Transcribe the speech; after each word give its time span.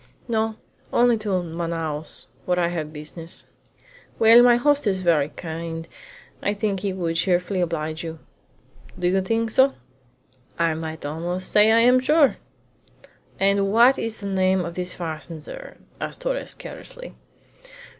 "No, 0.27 0.55
only 0.91 1.15
to 1.19 1.43
Manaos, 1.43 2.25
where 2.45 2.57
I 2.59 2.69
have 2.69 2.91
business." 2.91 3.45
"Well, 4.17 4.41
my 4.41 4.55
host 4.55 4.87
is 4.87 5.01
very 5.01 5.29
kind, 5.29 5.87
and 6.41 6.49
I 6.49 6.55
think 6.55 6.79
he 6.79 6.91
would 6.91 7.17
cheerfully 7.17 7.61
oblige 7.61 8.03
you." 8.03 8.17
"Do 8.97 9.07
you 9.09 9.21
think 9.21 9.51
so?" 9.51 9.73
"I 10.57 10.73
might 10.73 11.05
almost 11.05 11.51
say 11.51 11.71
I 11.71 11.81
am 11.81 11.99
sure." 11.99 12.37
"And 13.39 13.71
what 13.71 13.99
is 13.99 14.17
the 14.17 14.25
name 14.27 14.65
of 14.65 14.73
this 14.73 14.95
fazender?" 14.95 15.77
asked 16.01 16.21
Torres 16.21 16.55
carelessly. 16.55 17.13